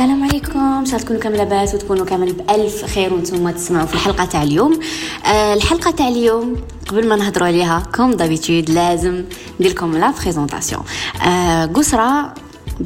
[0.00, 0.58] السلام عليكم.
[0.58, 4.42] ان شاء الله تكونوا كامل لاباس وتكونوا كامل بألف خير وأنتم تسمعوا في الحلقة تاع
[4.42, 4.80] اليوم.
[5.26, 6.56] آه الحلقة تاع اليوم
[6.88, 9.24] قبل ما نهضروا عليها comme d'habitude لازم
[9.60, 10.82] ندير لكم la présentation.
[11.26, 12.34] آه قصرة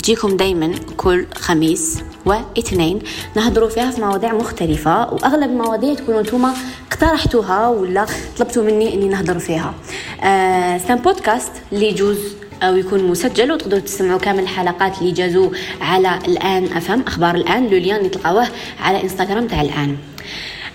[0.03, 2.99] تجيكم دايما كل خميس واثنين.
[3.37, 6.55] نهضروا فيها في مواضيع مختلفة وأغلب المواضيع تكونوا نتوما
[6.93, 8.07] اقترحتوها ولا
[8.39, 9.75] طلبتوا مني إني نهضر فيها.
[10.23, 12.19] آه c'est un podcast اللي يجوز
[12.63, 17.03] أو يكون مسجل وتقدروا تسمعوا كامل الحلقات اللي جازوا على الآن FM.
[17.07, 18.49] أخبار الآن le lien تلقاوه
[18.81, 19.97] على إنستغرام تاع الآن.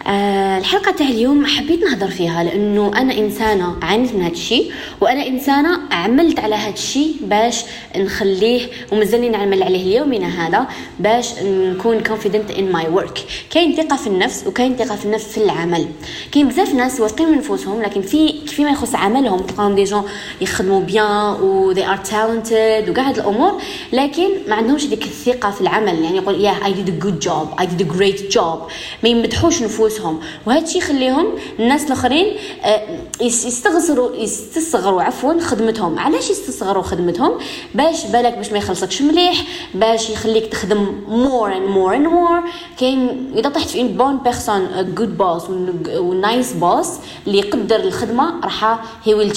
[0.07, 4.71] آه الحلقة تاع اليوم حبيت نهضر فيها لأنه أنا إنسانة عانيت من هذا الشيء
[5.01, 7.63] وأنا إنسانة عملت على هذا الشيء باش
[7.97, 10.67] نخليه ومازلني نعمل عليه اليومنا هذا
[10.99, 13.19] باش نكون confident in my work.
[13.49, 15.87] كاين ثقة في النفس وكاين ثقة في النفس في العمل.
[16.31, 20.03] كاين بزاف ناس واثقين من نفوسهم لكن في فيما يخص عملهم تلقاهم دي جون
[20.41, 23.61] يخدموا بيان و they are talented وكاع هاد الأمور
[23.93, 26.03] لكن ما عندهمش ديك الثقة في العمل.
[26.03, 28.71] يعني يقول yeah I did a good job I did a great job.
[29.03, 31.27] ما يمدحوش نفوسهم نفوسهم وهذا الشيء يخليهم
[31.59, 32.81] الناس الآخرين آه،
[33.21, 35.99] يستصغروا يستصغروا عفوا خدمتهم.
[35.99, 37.31] علاش يستصغروا خدمتهم؟
[37.75, 42.43] باش بالك باش ما يخلصكش مليح باش يخليك تخدم more and more and more
[42.79, 45.43] كاين إذا طحت في bonne personne good boss
[45.89, 46.89] و nice boss
[47.27, 49.31] اللي يقدر الخدمة راح هي ويل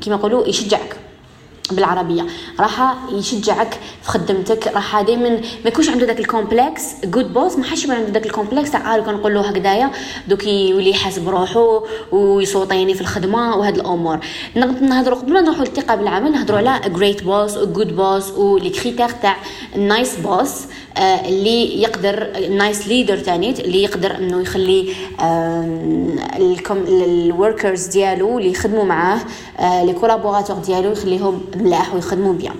[0.00, 1.05] كيما يقولوا يشجعك.
[1.72, 2.26] بالعربية.
[2.60, 4.66] راح يشجعك في خدمتك.
[4.66, 6.82] راح دائما ما يكونش عنده ذاك ال complexe.
[7.04, 8.70] good boss ما حش يكون عنده ذاك ال complexe.
[8.70, 9.90] تاع عارف كنقول له هكذايا.
[10.28, 14.18] دوك يولي يحاسب روحه ويصوتيني في الخدمة وهاد الأمور.
[14.56, 18.70] نهضروا قبل ما نروحوا للثقة بالعمل نهضروا على great boss و good boss و les
[18.70, 19.36] critères تاع
[20.24, 20.52] boss
[20.96, 24.94] آه، اللي يقدر nice leader تاني اللي يقدر إنه يخلي
[26.88, 29.20] ال workers ديالو اللي يخدموا معاه
[29.58, 32.54] آه، les collaborateurs ديالو يخليهم ملاح ويخدموا bien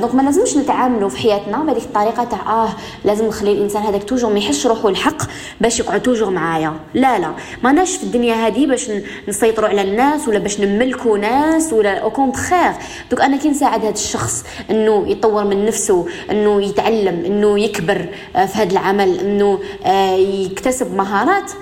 [0.00, 2.68] donc ما لازمش نتعاملوا في حياتنا بهذيك الطريقة تاع آه
[3.04, 5.22] لازم نخلي الإنسان هذاك toujours ما يحسش روحو الحق
[5.60, 6.72] باش يقعد toujours معايا.
[6.94, 7.30] لا لا
[7.62, 8.90] ما ناش في الدنيا هذه باش
[9.28, 12.72] نسيطروا على الناس ولا باش نملكوا ناس ولا au contraire
[13.10, 18.06] دوك أنا كي نساعد هذا الشخص إنه يطور من نفسه إنه يتعلم إنه يكبر
[18.36, 21.52] آه، في هذا العمل إنه آه، يكتسب مهارات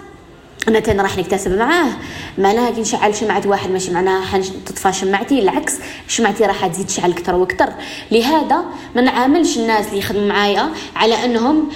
[0.67, 1.89] تاني راح نكتسب معاه
[2.39, 5.75] معناها كي نشعل شمعة واحد ماشي معناها تطفى شمعتي العكس
[6.09, 7.73] شمعتي راح تزيد تشعل أكثر وأكثر.
[8.11, 8.65] لهذا
[8.97, 11.69] ما نعاملش الناس اللي يخدموا معايا على أنهم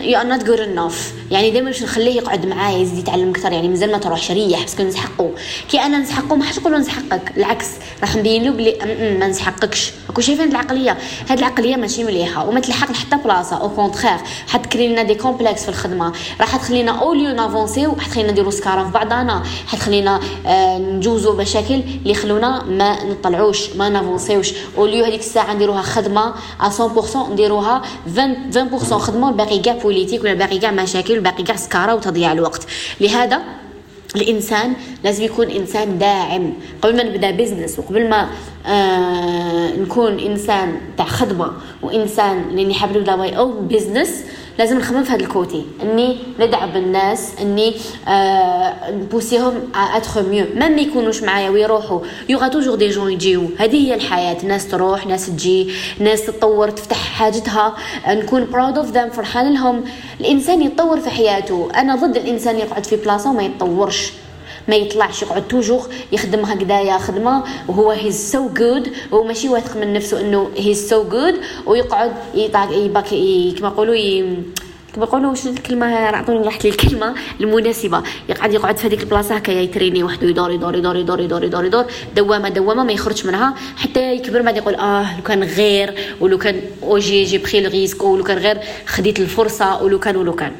[0.00, 3.68] you are not good enough يعني دائما باش نخليه يقعد معايا يزيد يتعلم أكثر يعني
[3.68, 5.30] مازال ما تروحش ريح parce que نسحقو
[5.70, 7.66] كي أنا نسحقو ما حش نقولو نسحقك العكس
[8.00, 8.76] راح نبين له بلي
[9.20, 10.98] ما نسحقكش راكو شايفين العقلية؟
[11.30, 14.18] هاد العقلية ماشي مليحة وما تلحقنا حتى بلاصة au contraire
[14.48, 18.90] حتكري لنا des complexes في الخدمة راح تخلينا au lieu نافونسيو حتخلينا نديرو سكارة في
[18.90, 24.52] بعضنا حتخلينا آه نجوزو مشاكل اللي يخلونا ما نطلعوش ما نافونسيوش.
[24.78, 30.34] au lieu هذيك الساعة نديروها خدمة 100% نديروها 20 20% خدمة والباقي كاع politique ولا
[30.34, 32.66] باقي كاع مشاكل والباقي كاع سكارة وتضييع الوقت.
[33.00, 33.42] لهذا
[34.16, 34.72] الإنسان
[35.04, 36.52] لازم يكون إنسان داعم.
[36.82, 38.28] قبل ما نبدأ business وقبل ما
[38.66, 44.24] آه نكون إنسان تاع خدمة وإنسان لاني حابب نبدا my own business
[44.58, 45.64] لازم نخمم في هذا ال côté.
[45.82, 47.74] إني ندعم الناس إني
[48.08, 53.50] آه نبوسيهم être mieux même يكونوش معايا ويروحوا il y aura toujours des gens يجيو.
[53.58, 54.36] هذه هي الحياة.
[54.44, 57.76] ناس تروح ناس تجي ناس تتطور تفتح حاجتها.
[58.08, 59.84] نكون proud of them فرحان لهم.
[60.20, 61.68] الإنسان يتطور في حياته.
[61.76, 64.12] أنا ضد الإنسان يقعد في بلاصة وما يتطورش.
[64.68, 69.92] ما يطلعش يقعد toujours يخدم هكذايا خدمة وهو he's so good وهو ماشي واثق من
[69.92, 71.34] نفسه إنه he's so good
[71.66, 73.08] ويقعد يباك
[73.58, 73.96] كما يقولوا
[74.94, 78.02] كما يقولوا واش الكلمة؟ أعطوني راحت الكلمة المناسبة.
[78.28, 81.84] يقعد يقعد في هذيك البلاصة هكا يتريني وحده يدور يدور يدور يدور يدور يدور يدور
[82.16, 83.54] دوامة دوامة ما يخرجش منها.
[83.76, 88.04] حتى يكبر بعد يقول آه لو كان غير ولو كان أوجي j'ai pris le risque
[88.04, 90.52] ولو كان غير خديت الفرصة ولو كان ولو كان.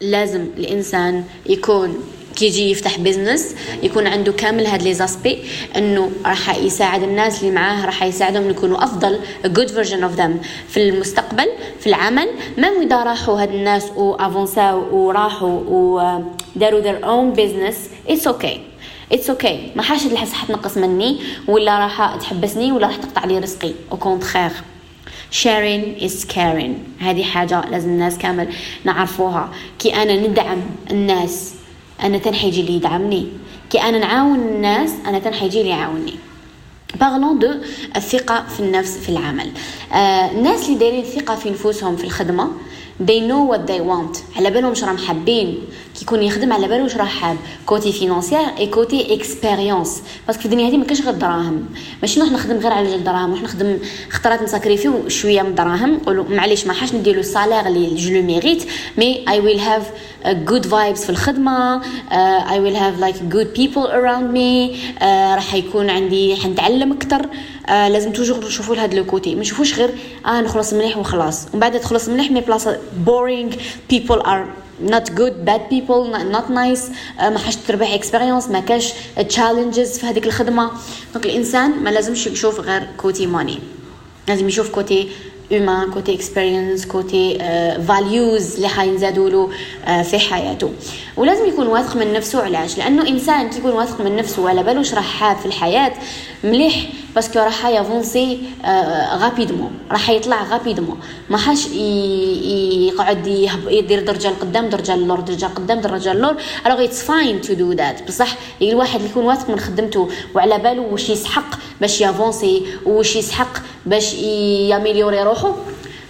[0.00, 1.94] لازم الإنسان يكون
[2.36, 5.38] كيجي يفتح business يكون عنده كامل هاد les aspects
[5.76, 10.46] إنه راح يساعد الناس اللي معاه راح يساعدهم يكونوا أفضل good version of them.
[10.68, 11.46] في المستقبل
[11.80, 17.76] في العمل même إذا راحوا هاد الناس وافونساو وراحوا وداروا their own business
[18.12, 18.58] it's okay.
[19.12, 19.76] it's okay okay.
[19.76, 23.72] ما حاش الحس حتنقص مني ولا راح تحبسني ولا راح تقطع لي رزقي.
[23.92, 24.50] au contraire
[25.42, 27.02] sharing is caring.
[27.02, 28.48] هذه حاجة لازم الناس كامل
[28.84, 29.48] نعرفوها.
[29.78, 31.54] كي أنا ندعم الناس
[32.02, 33.26] أنا تان حيجي اللي يدعمني.
[33.70, 36.14] كي أنا نعاون الناس أنا تان حيجي اللي يعاوني
[37.00, 37.54] parlons de
[37.96, 39.50] الثقة في النفس في العمل.
[39.92, 42.50] آه الناس اللي دايرين ثقة في نفوسهم في الخدمة
[43.00, 44.36] they know what they want.
[44.36, 45.58] على بالهم واش راهم حابين.
[45.94, 47.36] كي يكون يخدم على بالو واش راه حاب.
[47.66, 51.64] côté financier et côté expérience parce que في الدنيا هذه ما كاينش غير الدراهم
[52.02, 53.78] ماشي نروح نخدم غير على جال الدراهم نروح نخدم
[54.10, 58.22] خطرات نساكريفيو شوية من الدراهم نقولوا معليش ما حاش نديرو ال salaire اللي je le
[58.22, 58.64] mérite
[58.98, 59.90] mais I will have
[60.24, 61.12] good vibes في
[62.54, 64.76] I will have like good people around me.
[65.00, 65.04] Uh,
[65.34, 67.26] راح يكون عندي حنتعلم أكتر.
[67.66, 69.34] Uh, لازم toujours نشوفوا لهذا le côté.
[69.34, 69.90] ما نشوفوش غير
[70.26, 71.46] آه نخلص مليح وخلاص.
[71.52, 73.54] ومن بعد تخلص مليح mais بلاصه boring
[73.92, 74.44] people are
[74.90, 76.82] not good bad people not nice.
[77.18, 80.70] uh, ما حاش تربح expérience ما كاش challenges في هذيك الخدمة.
[81.14, 83.58] donc الإنسان ما لازمش يشوف غير côté money
[84.28, 85.08] لازم يشوف côté
[85.50, 87.38] human côté experience côté
[87.88, 89.50] values اللي حينزادوا له
[90.02, 90.72] في حياته.
[91.16, 94.82] ولازم يكون واثق من نفسه علاش؟ لأنه إنسان كي يكون واثق من نفسه وعلى بالو
[94.94, 95.92] راح حاب في الحياة
[96.44, 96.74] مليح
[97.14, 98.38] parce que راح يافونسي
[99.14, 101.00] rapidement راح يطلع rapidement
[101.30, 103.26] ما حاش يقعد
[103.68, 108.08] يدير درجه لقدام درجه للور درجه لقدام درجه للور alors it's fine to do that
[108.08, 113.58] بصح الواحد اللي يكون واثق من خدمته وعلى بالو واش يسحق باش يافونسي واش يسحق
[113.86, 115.54] باش ياميليوري روحه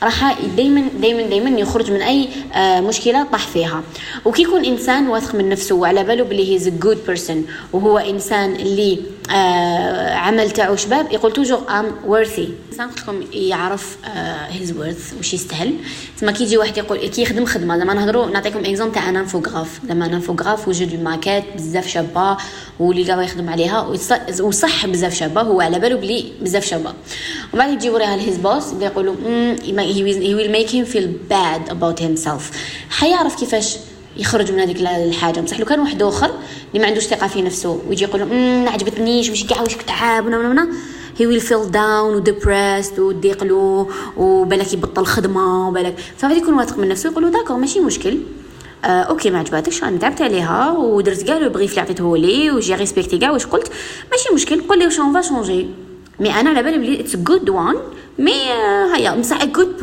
[0.03, 2.29] راح دائما دائما دائما يخرج من اي
[2.81, 3.83] مشكله طاح فيها
[4.25, 8.99] وكي يكون انسان واثق من نفسه وعلى باله بلي he's good person وهو انسان اللي
[10.15, 12.39] عمل تاعو شباب يقول toujours I'm worthy.
[12.39, 13.97] الانسان لكم يعرف
[14.49, 15.75] he's آه worth واش يستاهل.
[16.21, 17.79] تما كي يجي واحد يقول كي يخدم خدمة.
[17.79, 22.37] زعما نهضروا نعطيكم exemple تاع un infographe زعما un infographe وجد الماكات بزاف شابة
[22.81, 23.81] واللي قاعد يخدم عليها.
[24.41, 25.41] وصح بزاف شابة.
[25.41, 26.93] هو على باله بلي بزاف شابة.
[27.53, 29.15] ومن بعد يجي يوريها ل his boss يقولوا
[29.57, 32.57] he will make him feel bad about himself.
[32.91, 33.77] حيعرف كيفاش
[34.17, 35.41] يخرج من هذيك الحاجة.
[35.41, 36.31] بصح لو كان واحد آخر
[36.69, 38.25] اللي ما عندوش ثقة في نفسه ويجي يقول
[38.65, 40.69] ما عجبتنيش ماشي كاع واش تعب ونا
[41.19, 46.79] he will feel down و depressed وضيق له وبالك يبطل خدمة وبالك فغادي يكون واثق
[46.79, 48.19] من نفسه يقول d'accord ماشي مشكل.
[48.85, 50.71] آه OK ما عجباتكش أنا تعبت عليها.
[50.71, 52.51] ودرت كاع le brief اللي عطيته لي.
[52.51, 53.73] و j'ai respecté كاع واش قلت؟
[54.13, 55.67] ماشي مشكل قول لي واش on va changer
[56.21, 57.77] mais أنا على بالي بلي it's good one
[58.19, 58.33] mais
[58.95, 59.77] هيا بصح good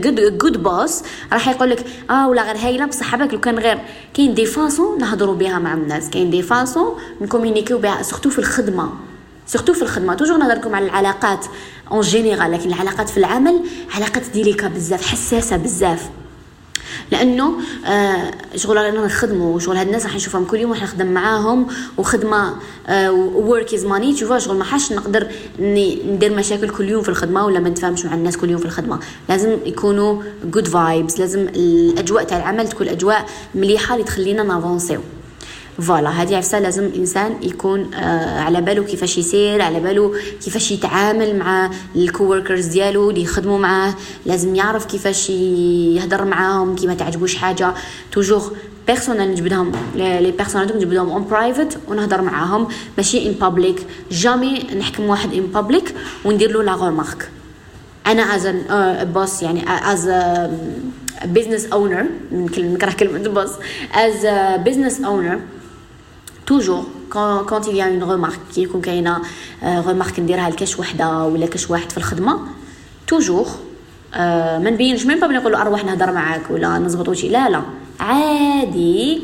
[0.00, 1.02] good good boss
[1.32, 3.78] راح يقول لك آه ولا غير هايله بصح بالك لو كان غير.
[4.14, 6.10] كاين des façons نهضروا بها مع الناس.
[6.10, 8.90] كاين des façons نكومونيكيو بها surtout في الخدمة.
[9.46, 10.14] surtout في الخدمة.
[10.14, 11.46] toujours نهضر لكم على العلاقات
[11.90, 13.60] en général لكن العلاقات في العمل
[13.94, 16.10] علاقات délicat بزاف حساسة بزاف.
[17.10, 17.52] لأنه
[17.86, 21.66] آه شغل رانا نخدموا شغل هاد الناس راح نشوفهم كل يوم راح نخدم معاهم
[21.98, 22.54] وخدمة
[23.34, 25.26] work is money تشوفوا شغل ما حاش نقدر
[25.58, 28.98] ندير مشاكل كل يوم في الخدمة ولا ما نتفاهمش مع الناس كل يوم في الخدمة.
[29.28, 35.00] لازم يكونوا good vibes لازم الأجواء تاع العمل تكون اجواء مليحة اللي تخلينا نافونسيو.
[35.82, 40.12] voilà هذه عفسة لازم الإنسان يكون آه على باله كيفاش يسير على باله
[40.44, 43.94] كيفاش يتعامل مع ال coworkers ديالو اللي يخدموا معاه
[44.26, 47.74] لازم يعرف كيفاش يهضر معاهم كي ما تعجبوش حاجة.
[48.12, 48.52] toujours
[48.86, 52.68] personnel نجبدهم les personnels نجبدهم en private ونهضر معاهم.
[52.96, 55.94] ماشي in public jamais نحكم واحد in public
[56.24, 57.30] وندير له la remarque
[58.06, 58.46] أنا as
[59.14, 60.10] boss يعني as
[61.24, 63.50] business owner نكره كلمة boss
[63.94, 64.26] as
[64.66, 65.38] business owner
[66.46, 66.84] toujours
[67.48, 69.18] quand il y a remarque كي يكون كاينة
[69.64, 72.38] remarque نديرها لكاش وحدة ولا كاش واحد في الخدمة
[73.06, 73.46] توجور
[74.16, 77.62] ما نبينش même pas نقول له أروح نهضر معاك ولا نزبط وشي لا لا.
[78.00, 79.22] عادي.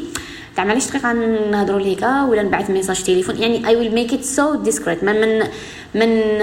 [0.57, 1.13] تاع معليش دقيقة
[1.51, 3.37] نهضروا ليكا ولا نبعث message تليفون.
[3.37, 5.39] يعني I will make it so discreet من من
[5.95, 6.39] من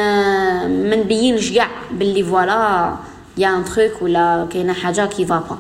[0.89, 2.95] ما نبينش كاع باللي voilà
[3.37, 5.57] y a un truc ولا كاينة حاجة qui va pas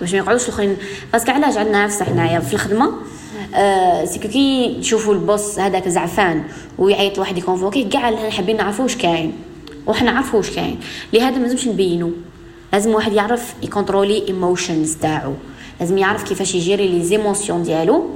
[0.00, 0.76] باش ما يقعدوش الآخرين.
[1.12, 2.92] parce que علاش عندنا عفسة حنايا في الخدمة؟
[3.54, 6.44] آه c'est que كي تشوفوا ال boss هذاك زعفان
[6.78, 9.32] ويعيط واحد يكونفوكيه كاع حابين نعرفوا واش كاين.
[9.86, 10.80] وحنا نعرفوا واش كاين.
[11.12, 12.10] لهذا ما لازمش نبينو.
[12.72, 15.32] لازم واحد يعرف يكونترولي emotions تاعو.
[15.80, 18.10] لازم يعرف كيفاش يجيري les émotions ديالو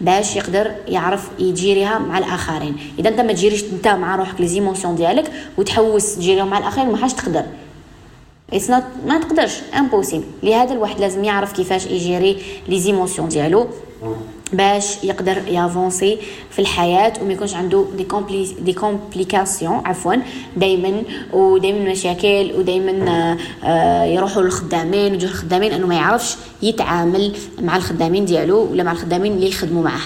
[0.00, 2.76] باش يقدر يعرف يجيريها مع الآخرين.
[2.98, 6.96] إذا أنت ما تجيريش أنت مع روحك les émotions ديالك وتحوس تجيريهم مع الآخرين ما
[6.96, 7.44] حاش تقدر.
[8.52, 8.70] it's
[9.06, 9.60] ما تقدرش.
[9.78, 12.36] impossible لهذا الواحد لازم يعرف كيفاش يجيري
[12.68, 13.66] les émotions ديالو.
[14.52, 16.18] باش يقدر يافونسي
[16.50, 20.14] في الحياة وما يكونش عنده des compli des complications عفوا.
[20.56, 21.02] دائما
[21.32, 28.70] ودائما مشاكل ودائما آه، يروحوا للخدامين ويجوا الخدامين أنه ما يعرفش يتعامل مع الخدامين ديالو
[28.72, 30.00] ولا مع الخدامين اللي يخدموا معاه.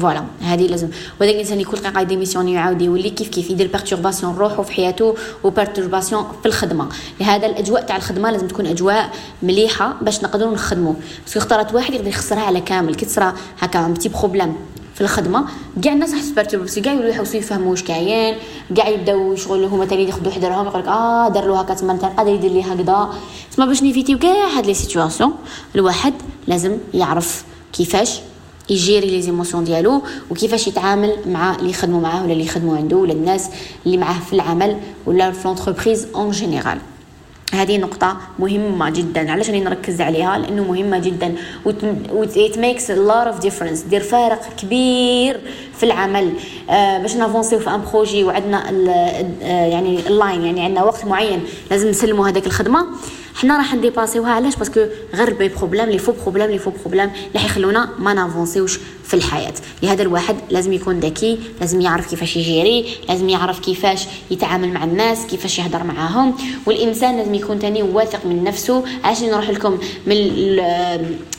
[0.00, 0.88] voilà هذه لازم
[1.20, 6.24] وهذاك الانسان يكون دقيقه ديميسيون يعاود يولي كيف كيف يدير بيرتورباسيون روحه في حياته وبيرتورباسيون
[6.42, 6.88] في الخدمه
[7.20, 9.10] لهذا الاجواء تاع الخدمه لازم تكون اجواء
[9.42, 10.94] مليحه باش نقدروا نخدموا
[11.26, 14.54] بس اختارت واحد يقدر يخسرها على كامل كي تصرا هكا بتي بروبليم
[14.94, 15.44] في الخدمه
[15.82, 18.36] كاع الناس تبرتب بس كاع يولوا يحوسوا يفهموا واش كاين
[18.76, 22.32] كاع يبداو شغل هما تاني ياخذوا حذرهم يقول لك آه دار له هكا تما قادر
[22.32, 23.08] يدير لي هكذا
[23.56, 25.32] تما باش نيفيتيو كاع هاد لي سيتوياسيون
[25.74, 26.14] الواحد
[26.46, 28.20] لازم يعرف كيفاش
[28.70, 33.12] يجيري les émotions ديالو وكيفاش يتعامل مع اللي يخدموا معاه ولا اللي يخدموا عنده ولا
[33.12, 33.50] الناس
[33.86, 36.78] اللي معاه في العمل ولا في l'entreprise en général
[37.52, 39.30] هذه نقطة مهمة جدا.
[39.30, 41.34] علاش راني نركز عليها؟ لأنه مهمة جدا.
[42.54, 43.88] makes a lot of difference.
[43.90, 45.40] دير فارق كبير
[45.76, 46.32] في العمل.
[46.70, 51.40] آه باش نافونسيو في un projet وعندنا آه يعني ال deadline يعني عندنا وقت معين
[51.70, 52.86] لازم نسلموا هذاك الخدمة.
[53.34, 54.30] حنا راح نديباسيوها.
[54.30, 54.80] علاش؟ parce que
[55.14, 59.54] غير بي problèmes les faux problèmes les faux problèmes اللي حيخلونا ما نافونسيوش في الحياة.
[59.82, 65.26] لهذا الواحد لازم يكون ذكي لازم يعرف كيفاش يجيري لازم يعرف كيفاش يتعامل مع الناس
[65.26, 66.34] كيفاش يهضر معاهم.
[66.66, 68.84] والإنسان لازم يكون تاني واثق من نفسه.
[69.04, 70.16] عشان نروح لكم من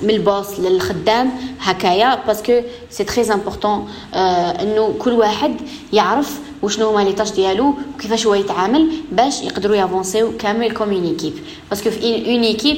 [0.01, 5.55] من البوس للخدام هكايا؟ parce que c'est très important إنه كل واحد
[5.93, 11.05] يعرف وشنو هما les tâches ديالو وكيفاش هو يتعامل باش يقدروا يافونسيو كامل comme une
[11.05, 11.33] équipe
[11.69, 12.77] parce que في une équipe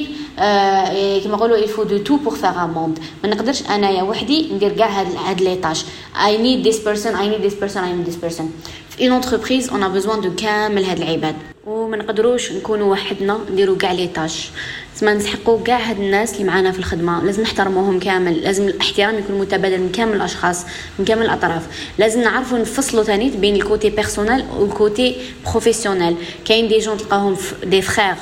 [1.22, 4.72] كيما نقولوا il faut de tout pour faire un monde ما نقدرش انايا وحدي ندير
[4.72, 5.84] كاع هاد هاد les tâches
[6.24, 8.52] I need this person I need this person I need this person
[8.90, 11.34] في une entreprise on a besoin de كامل هاد العباد
[11.68, 14.50] وما نقدروش نكونوا وحدنا نديروا كاع les tâches
[14.94, 17.24] تسمى نسحقوا كاع هاد الناس اللي معانا في الخدمة.
[17.24, 18.34] لازم نحترموهم كامل.
[18.34, 20.64] لازم الاحترام يكون متبادل من كامل الأشخاص
[20.98, 21.66] من كامل الأطراف.
[21.98, 25.16] لازم نعرفوا نفصلوا ثاني بين ال côté personnel وال côté
[25.50, 28.14] professionnel كاين des gens تلقاهم des frères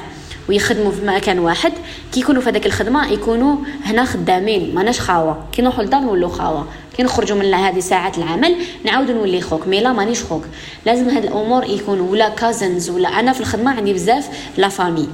[0.49, 1.73] ويخدموا في مكان واحد.
[2.13, 4.75] كي يكونوا في هذاك الخدمة يكونوا هنا خدامين.
[4.75, 5.45] ماناش خاوة.
[5.53, 6.67] كي نروحوا للدار نولوا خاوة.
[6.97, 9.69] كي نخرجوا من هذه ساعات العمل نعاودوا نولي خوك.
[9.69, 10.45] mais لا مانيش خوك.
[10.87, 15.09] لازم هاد الأمور يكونوا ولا cousins ولا أنا في الخدمة عندي بزاف la famille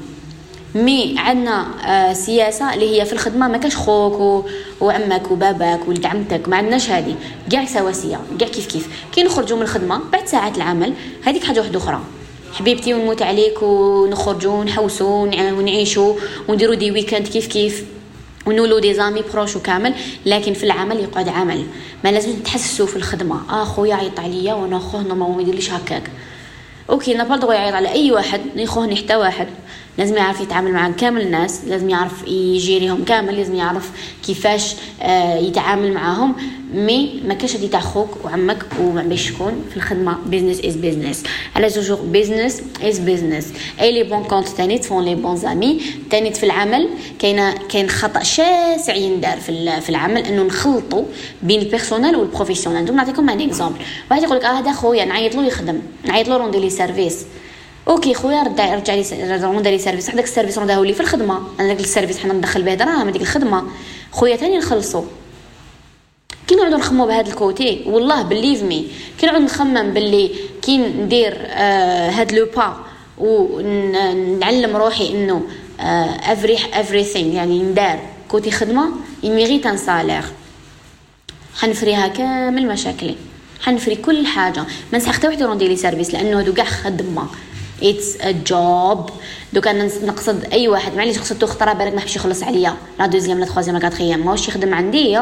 [0.74, 4.44] mais عندنا آه سياسة اللي هي في الخدمة ما كاش خوك و...
[4.80, 6.48] وعمك وباباك ولد عمتك.
[6.48, 7.14] ما عندناش هذه
[7.50, 8.88] كاع سواسية كاع كيف كيف.
[9.14, 12.00] كي نخرجوا من الخدمة بعد ساعات العمل هذيك حاجة واحدة أخرى.
[12.52, 16.14] حبيبتي ونموت عليك ونخرجوا ونحوسوا ونعيشوا
[16.48, 17.84] ونديروا des week-ends كيف كيف.
[18.46, 19.94] ونولو des amis proches وكامل
[20.26, 21.66] لكن في العمل يقعد عمل.
[22.04, 23.40] ما لازم تحسسوا في الخدمة.
[23.50, 26.10] آه خويا عيط عليا وأنا خوه ما يديرليش هكاك.
[26.90, 29.48] OK نابال دغيا يعيط على أي واحد ني حتى واحد.
[29.98, 33.90] لازم يعرف يتعامل مع كامل الناس لازم يعرف يجيريهم كامل لازم يعرف
[34.26, 36.34] كيفاش آه يتعامل معاهم.
[36.74, 40.18] mais ما كاش هادي تاع خوك وعمك وما باش شكون في الخدمة.
[40.26, 41.22] business is business
[41.56, 45.80] على toujours business is business et les bons comptes تاني font les bons amis
[46.10, 51.04] تاني في العمل كاين كاين خطأ شاسع يندار في في العمل إنه نخلطوا
[51.42, 53.78] بين ال personnel وال professionnel نعطيكم un exemple
[54.10, 55.78] واحد يقول لك آه هذا خويا نعيط له يخدم.
[56.04, 57.24] نعيط له روندي لي service
[57.88, 59.04] OK خويا رجع رجع لي
[59.42, 60.10] روندا لي service.
[60.10, 61.42] هذاك ال service روندا لي في الخدمة.
[61.60, 63.64] أنا داك ال service حنا ندخل به دراهم هذيك الخدمة.
[64.12, 65.04] خويا تاني نخلصو.
[66.46, 68.86] كي نقعدو نخمو بهذا ال côté؟ والله believe me
[69.18, 70.30] كي نقعد نخمم باللي
[70.62, 72.76] كي ندير آه هاد le pas
[73.18, 75.42] ونعلم روحي إنه
[75.80, 77.98] every everything يعني ندار
[78.28, 78.90] côté خدمة
[79.22, 80.24] ي mérite un salaire
[81.60, 83.16] حنفريها كامل مشاكلي.
[83.60, 84.64] حنفري كل حاجة.
[84.92, 87.26] ما نسحق حتى وحده روندي لي service لأنه هادو كاع خدمة.
[87.82, 89.10] it's a job
[89.52, 90.96] دوك أنا نقصد أي واحد.
[90.96, 92.74] معليش خصو خطره بالك ما حبش يخلص عليا.
[92.98, 94.20] la deuxième la troisième la quatrième.
[94.20, 95.20] ماهوش يخدم عندي.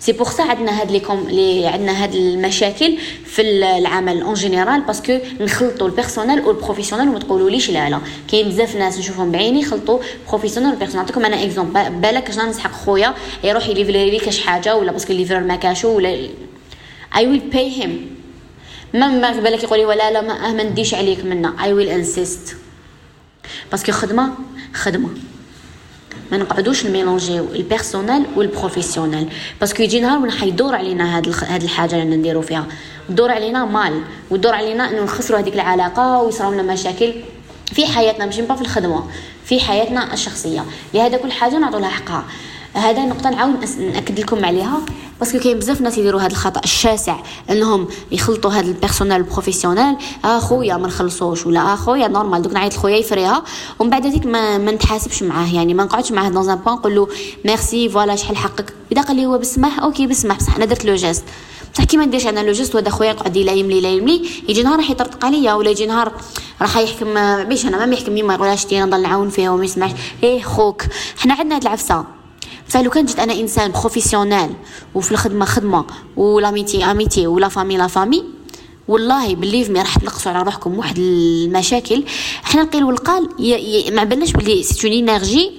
[0.00, 4.80] c'est pour ça عندنا هاد لي كوم لي عندنا هاد المشاكل في العمل en général
[4.80, 7.98] parce que نخلطوا ال personnel وال professionnel وما تقولوليش لا لا.
[8.30, 9.98] كاين بزاف ناس نشوفهم بعيني يخلطوا
[10.28, 14.76] professionnel وال personnel نعطيكم أنا exemple بالك اش نسحق خويا؟ يروح يليفري لي كاش حاجة
[14.76, 16.08] ولا parce que ال livreur ما كاشو ولا
[17.16, 18.17] I will pay him
[18.94, 21.54] ما ما في بالك يقولي ولا لا ما, ما نديش عليك منا.
[21.60, 22.56] I will insist
[23.70, 24.30] parce que خدمة
[24.74, 25.08] خدمة.
[26.32, 29.28] ما نقعدوش نميلونجيو ال personnel وال professionnel
[29.60, 32.66] parce que يجي نهار وين حيدور علينا هاد هاد الحاجة اللي نديرو فيها.
[33.08, 34.02] دور علينا mal.
[34.30, 37.14] ودور علينا إنه نخسروا هذيك العلاقة ويصراو لنا مشاكل.
[37.72, 39.04] في حياتنا ماشي في الخدمة.
[39.44, 40.64] في حياتنا الشخصية.
[40.94, 42.24] لهذا كل حاجة نعطوا لها حقها.
[42.74, 44.80] هذا نقطة نعاود نأكد لكم عليها.
[45.20, 47.16] parce que كاين بزاف ناس يديروا هذا الخطا الشاسع
[47.50, 52.74] انهم يخلطوا هذا ال personnel ال professionnel اخويا ما نخلصوش ولا اخويا normal دوك نعيط
[52.74, 53.42] لخويا يفريها
[53.78, 56.94] ومن بعد هذيك ما, ما نتحاسبش معاه يعني ما نقعدش معاه dans un point نقول
[56.94, 57.08] له
[57.44, 60.94] merci voilà شحال حقك اذا قال لي هو بسمح OK بسمح بصح أنا درت le
[60.94, 61.24] geste
[61.74, 64.62] بصح كي ما نديرش أنا le geste وهذا خويا يقعد يلايم لي لايم لي يجي
[64.62, 66.12] نهار راح يطرطق عليا ولا يجي نهار
[66.62, 69.90] راح يحكم بيش أنا ما يحكم ما يقولهاش أنا نضل نعاون فيها وما يسمعش
[70.22, 70.82] إيه خوك
[71.16, 72.17] حنا عندنا هاد العفسه
[72.68, 74.50] بصح لو كان جيت أنا إنسان professionnel
[74.94, 75.84] وفي الخدمة خدمة
[76.16, 78.24] و l'amitié amitié و la famille la famille
[78.88, 82.04] والله believe me راح تنقصوا على روحكم واحد المشاكل.
[82.42, 83.28] حنا القيل والقال
[83.94, 85.52] ما بالناش بلي c'est une énergie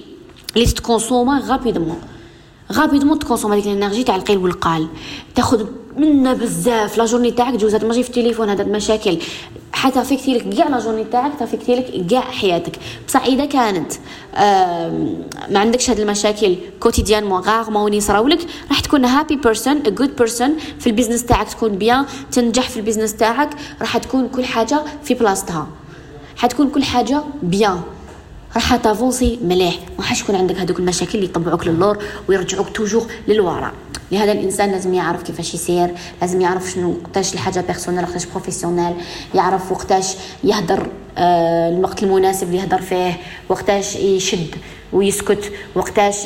[0.56, 2.00] اللي تتكونسوما rapidement
[2.72, 4.88] rapidement تكونسوم هذيك ال énergie تاع القيل والقال.
[5.34, 5.66] تاخذ
[5.96, 6.98] منا بزاف.
[6.98, 9.18] la journée تاعك جوزات ماشي في التليفون هذا المشاكل
[9.72, 12.72] حتافيكتي لك كاع la journée تاعك تافيكتي لك كاع حياتك.
[13.08, 13.92] بصح إذا كانت
[15.50, 20.56] ما عندكش هاد المشاكل quotidiennement rarement يصراو لك راح تكون happy person a good person
[20.80, 24.82] في ال business تاعك تكون bien تنجح في ال business تاعك راح تكون كل حاجة
[25.04, 25.66] في بلاصتها.
[26.36, 27.80] حتكون كل حاجة bien
[28.54, 29.78] راح تافونسي مليح.
[29.98, 33.72] ما حش يكون عندك هذوك المشاكل اللي يطبعوك للور ويرجعوك toujours للوراء.
[34.12, 35.90] لهذا الإنسان لازم يعرف كيفاش يسير
[36.20, 38.94] لازم يعرف شنو وقتاش الحاجة personnelle وقتاش professionnelle
[39.34, 40.14] يعرف وقتاش
[40.44, 40.86] يهدر
[41.18, 44.54] آه الوقت المناسب اللي يهدر فيه وقتاش يشد
[44.92, 46.16] ويسكت وقتاش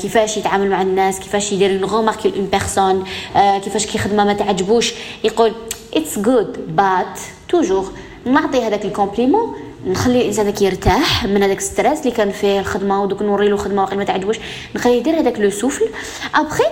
[0.00, 3.04] كيفاش يتعامل مع الناس كيفاش يدير une remarque personne
[3.36, 5.52] كيفاش كي خدمه ما تعجبوش يقول
[5.94, 7.18] it's good but
[7.48, 7.92] toujours
[8.26, 13.02] نعطي هذاك ال compliment نخلي الإنسان هذاك يرتاح من هذاك stress اللي كان فيه الخدمة
[13.02, 14.36] ودوك نوري له خدمة واقيلا ما تعجبوش
[14.74, 15.88] نخليه يدير هذاك le souffle.
[16.34, 16.64] ابخي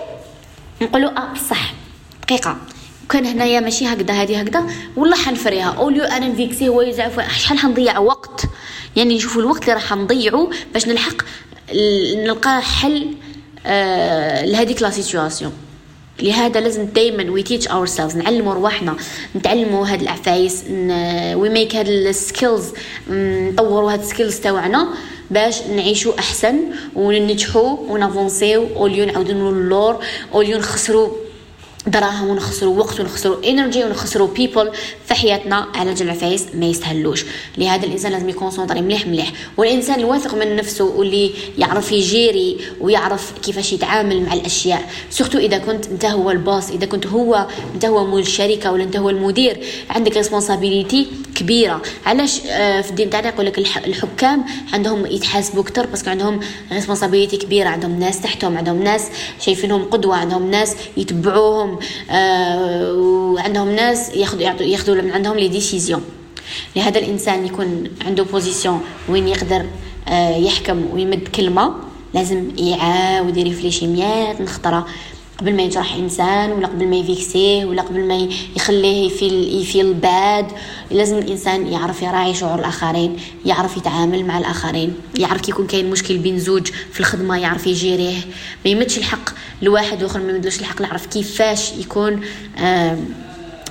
[0.83, 1.73] نقولوا آه بصح
[2.23, 2.57] دقيقة.
[3.11, 4.67] كان هنايا ماشي هكذا هذه هكذا.
[4.97, 5.75] والله حنفريها.
[5.79, 7.21] au lieu أنا نفيكسي هو يزعف.
[7.39, 8.45] شحال حنضيع وقت؟
[8.97, 11.23] يعني نشوفوا الوقت اللي راح نضيعه باش نلحق
[12.17, 13.15] نلقى حل
[13.67, 15.53] آه لهذيك la situation
[16.23, 18.97] لهذا لازم دائما we teach ourselves نعلموا رواحنا
[19.37, 20.65] نتعلموا هاد العفايس
[21.37, 22.65] we make هاد ال skills
[23.11, 24.89] نطوروا هاد ال skills تاعنا
[25.31, 26.57] باش نعيشوا أحسن
[26.97, 29.97] وننجحوا ونافونسيو au lieu نعاودوا للور
[30.35, 31.09] au lieu نخسروا
[31.87, 34.71] دراهم ونخسروا وقت ونخسروا energy ونخسروا people
[35.07, 37.25] في حياتنا على جال العفايس ما يستهلوش
[37.59, 39.33] لهذا الإنسان لازم يكونسونطري مليح مليح.
[39.57, 44.91] والإنسان الواثق من نفسه واللي يعرف يجيري ويعرف كيفاش يتعامل مع الأشياء.
[45.11, 48.85] surtout إذا كنت أنت هو ال boss إذا كنت هو أنت هو مول الشركة ولا
[48.85, 49.61] أنت هو المدير.
[49.91, 51.83] عندك responsabilité كبيرة.
[52.07, 56.41] علاش؟ آه، في الدين تاعنا يقول لك الحكام عندهم يتحاسبوا أكثر parce que عندهم
[56.73, 57.69] responsabilité كبيرة.
[57.69, 59.07] عندهم ناس تحتهم عندهم ناس
[59.41, 61.70] شايفينهم قدوة عندهم ناس يتبعوهم.
[62.11, 66.03] آه، وعندهم ناس ياخذوا ياخذوا من عندهم les décisions
[66.77, 69.67] لهذا الإنسان يكون عنده position وين يقدر
[70.09, 71.75] آه، يحكم ويمد كلمة
[72.15, 74.87] لازم يعاود يريفليشي مئات نخطرة.
[75.41, 79.69] قبل ما يجرح إنسان ولا قبل ما يفيكسيه ولا قبل ما يخليه ي feel ي
[79.69, 80.47] feel bad
[80.91, 83.17] لازم الإنسان يعرف يراعي شعور الآخرين
[83.47, 88.19] يعرف يتعامل مع الآخرين يعرف كي يكون كاين مشكل بين زوج في الخدمة يعرف يجيريه.
[88.65, 89.31] ما يمدش الحق
[89.63, 92.25] لواحد وآخر ما يمدلوش الحق يعرف كيفاش يكون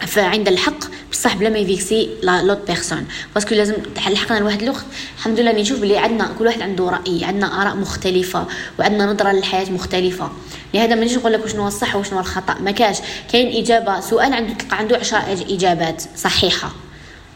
[0.07, 0.79] فعند الحق.
[1.11, 3.07] بصح بلا ما يفيكسي l'autre personne.
[3.35, 3.73] parce que لازم
[4.07, 4.85] لحقنا لواحد الوقت.
[5.17, 8.47] الحمد لله نشوف بلي عندنا كل واحد عنده رأي عندنا آراء مختلفة
[8.79, 10.31] وعندنا نظره للحياة مختلفة.
[10.73, 12.53] لهذا ما نجيش نقول لك شنو الصح وشنو الخطأ.
[12.53, 12.97] ما كاش.
[13.31, 16.71] كاين إجابة سؤال عنده تلقى عنده عشرة إجابات صحيحة.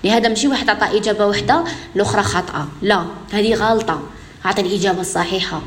[0.03, 1.63] لهذا ماشي واحد عطى إجابة واحدة
[1.95, 4.01] الأخرى خاطئه لا هذه غلطة.
[4.45, 5.61] عطى الإجابة الصحيحة.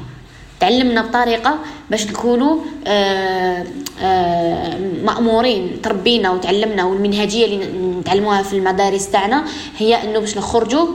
[0.61, 1.59] تعلمنا بطريقة
[1.91, 3.67] باش نكونوا آه،
[4.01, 7.67] آه، مأمورين تربينا وتعلمنا والمنهجية اللي
[8.01, 9.45] نتعلموها في المدارس تاعنا
[9.79, 10.87] هي إنه باش نخرجوا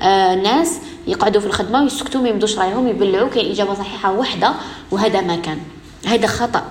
[0.00, 4.52] آه، ناس يقعدوا في الخدمة ويسكتوا ما يمدوش رايهم يبلعوا كاين إجابة صحيحة واحدة
[4.90, 5.58] وهذا ما كان.
[6.06, 6.64] هذا خطأ.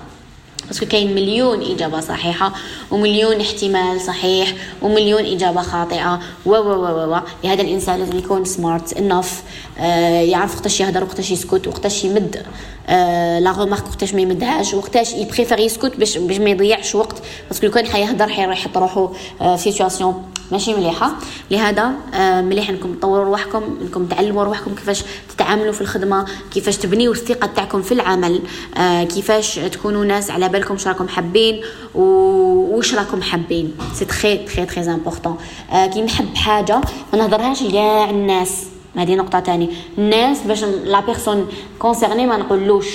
[0.66, 2.52] parce que كاين مليون إجابة صحيحة
[2.90, 4.52] ومليون احتمال صحيح
[4.82, 6.20] ومليون إجابة خاطئة.
[6.46, 9.42] و و و و لهذا الإنسان لازم يكون smart enough
[9.78, 12.42] آه يعرف وقتاش يهضر وقتاش يسكت وقتاش يمد
[12.88, 17.22] آه la remarque وقتاش ما يمدهاش وقتاش ي préfère يسكت باش باش ما يضيعش وقت.
[17.48, 21.12] parce que لو كان حيهضر حيروح يحط روحو في situation ماشي مليحة؟
[21.50, 25.04] لهذا آه مليح إنكم تطوروا رواحكم إنكم تعلموا رواحكم كيفاش
[25.36, 28.42] تتعاملوا في الخدمة كيفاش تبنيوا الثقة تاعكم في العمل
[28.76, 31.60] آه كيفاش تكونوا ناس على بالكم شراكم حابين
[31.94, 33.76] وش راكم حابين.
[33.94, 35.36] c'est très très très important
[35.72, 36.80] كي نحب حاجة
[37.12, 38.66] ما نهضرهاش لكاع الناس.
[38.96, 42.86] هذه نقطة تاني الناس باش la personne concernée ما نقولوش.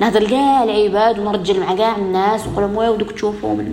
[0.00, 3.64] نهضر كاع العباد ونرجل مع كاع الناس ونقول لهم wow دوك تشوفوا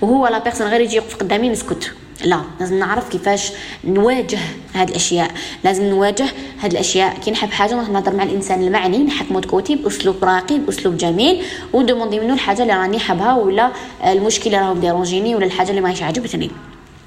[0.00, 1.92] وهو la personne غير يجي يقف قدامي نسكت
[2.24, 3.52] لا لازم نعرف كيفاش
[3.84, 4.38] نواجه
[4.74, 5.30] هاد الأشياء.
[5.64, 6.26] لازم نواجه
[6.60, 7.18] هاد الأشياء.
[7.18, 12.20] كي نحب حاجة نهضر مع الإنسان المعني نحكمو à côté بأسلوب راقي بأسلوب جميل وندوموندي
[12.20, 13.70] منه الحاجة اللي راني حابها ولا
[14.06, 16.50] المشكلة اللي راهو ديرونجيني ولا الحاجة اللي ماهيش عجبتني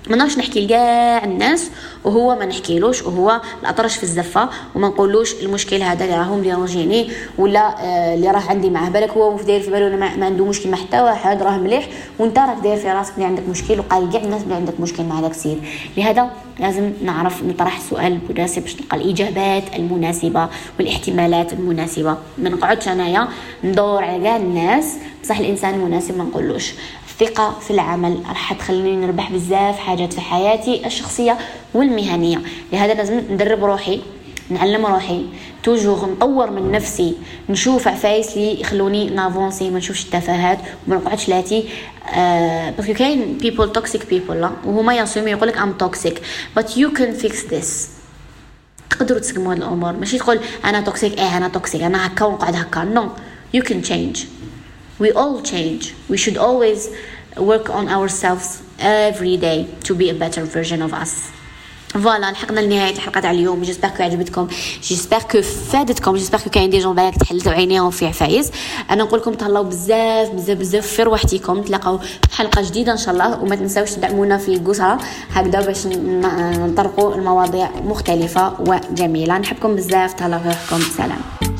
[0.10, 1.72] ما نحكي لكاع الناس
[2.04, 7.60] وهو ما نحكيلوش وهو الاطرش في الزفة وما نقولوش المشكل هذا اللي راهم ديرونجيني ولا
[7.60, 8.89] آه اللي راه عندي معاه.
[8.89, 11.88] بالك هو داير في بالو ما, عنده مشكل مع حتى واحد راه مليح
[12.20, 15.20] وأنت راك داير في راسك اللي عندك مشكل وقال كاع الناس اللي عندك مشكل مع
[15.20, 15.62] هذاك السيد.
[15.98, 22.18] لهذا لازم نعرف نطرح السؤال المناسب باش نلقى الإجابات المناسبة والاحتمالات المناسبة.
[22.38, 23.28] ما نقعدش أنايا
[23.63, 24.96] ندور على كاع الناس.
[25.24, 26.74] بصح الإنسان المناسب ما نقولوش.
[27.13, 28.23] الثقة في العمل.
[28.28, 31.38] راح تخليني نربح بزاف حاجات في حياتي الشخصية
[31.73, 32.41] والمهنية.
[32.73, 34.02] لهذا لازم ندرب روحي
[34.49, 35.26] نعلم روحي.
[35.63, 37.15] توجور نطور من نفسي.
[37.49, 41.69] نشوف عفايس لي يخلوني نافونسي ما نشوفش التفاهات وما نقعدش لاتي
[42.13, 44.52] آه parce que كاين people toxic people لا.
[44.65, 46.21] وهما ياسومي يقول لك I'm toxic
[46.56, 47.89] but you can fix this
[48.89, 49.93] تقدروا تسقموا هاد الأمور.
[49.93, 52.84] ماشي تقول أنا toxic إيه أنا toxic أنا هكا ونقعد هكا.
[52.84, 53.10] no
[53.54, 54.26] you can change
[54.99, 55.84] we all change.
[56.10, 56.89] We should always
[57.51, 58.47] work on ourselves
[58.79, 61.12] every day to be a better version of us.
[61.93, 63.62] voilà لحقنا لنهايه الحلقة تاع اليوم.
[63.62, 64.47] j'espère que عجبتكم.
[64.84, 66.15] جيسبر كو فادتكم.
[66.15, 68.51] جيسبر كو كاين دي جون بالك تحلتوا عينيهم في عفايس.
[68.91, 71.99] أنا نقول لكم تهلاو بزاف بزاف بزاف في روحتكم تلاقاو
[72.32, 73.43] حلقه جديدة إن شاء الله.
[73.43, 74.97] وما تنساوش تدعمونا في القصرة.
[75.32, 79.38] هكذا باش نطرقوا المواضيع مختلفة وجميلة.
[79.38, 80.13] نحبكم بزاف.
[80.13, 81.53] تهلاو في سلام.